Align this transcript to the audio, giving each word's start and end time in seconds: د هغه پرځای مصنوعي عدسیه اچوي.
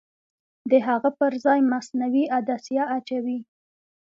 د 0.69 0.71
هغه 0.87 1.09
پرځای 1.19 1.59
مصنوعي 1.73 2.23
عدسیه 2.37 2.83
اچوي. 2.97 3.39